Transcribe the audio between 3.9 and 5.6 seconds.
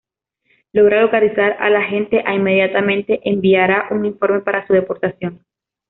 un informe para su deportación.